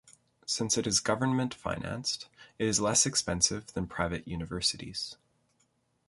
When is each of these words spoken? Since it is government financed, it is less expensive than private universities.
Since 0.47 0.79
it 0.79 0.87
is 0.87 0.99
government 0.99 1.53
financed, 1.53 2.27
it 2.57 2.67
is 2.67 2.79
less 2.79 3.05
expensive 3.05 3.67
than 3.73 3.85
private 3.85 4.27
universities. 4.27 5.15